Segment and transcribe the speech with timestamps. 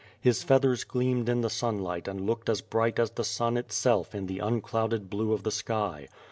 [0.19, 4.25] His feathers gleamed in the sunlight and looked as bright as the sun itself in
[4.25, 6.07] the unclouded blue of the sky.